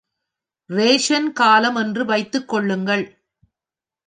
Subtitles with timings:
[0.69, 3.05] Ration காலம் என்று வைத்துக் கொள்ளுங்கள்.